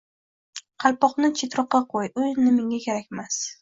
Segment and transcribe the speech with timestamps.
[0.85, 3.45] Qalpoqni chetroqqa qo‘y, u endi menga kerakmas.